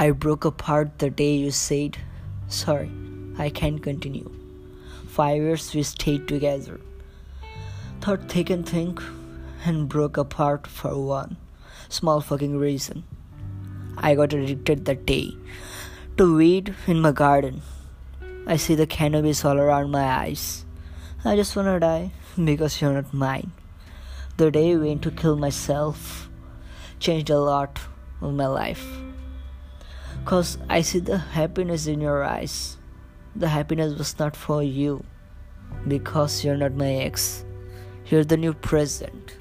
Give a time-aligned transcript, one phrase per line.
[0.00, 1.98] I broke apart the day you said,
[2.46, 2.88] Sorry,
[3.36, 4.30] I can't continue.
[5.08, 6.80] Five years we stayed together.
[8.00, 9.02] Thought thick and think,
[9.64, 11.36] and broke apart for one
[11.88, 13.02] small fucking reason.
[13.96, 15.36] I got addicted that day
[16.16, 17.62] to weed in my garden.
[18.46, 20.64] I see the cannabis all around my eyes.
[21.24, 22.12] I just wanna die
[22.44, 23.50] because you're not mine.
[24.36, 26.30] The day I went to kill myself
[27.00, 27.80] changed a lot
[28.20, 28.86] of my life.
[30.28, 32.76] Cause I see the happiness in your eyes.
[33.34, 35.02] The happiness was not for you.
[35.88, 37.46] Because you're not my ex.
[38.08, 39.32] You're the new president.